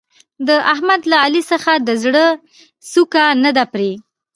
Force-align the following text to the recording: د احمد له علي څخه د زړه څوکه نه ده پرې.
د 0.47 0.49
احمد 0.73 1.01
له 1.11 1.17
علي 1.23 1.41
څخه 1.51 1.71
د 1.87 1.89
زړه 2.03 2.25
څوکه 2.91 3.23
نه 3.43 3.51
ده 3.57 3.63
پرې. 3.73 3.91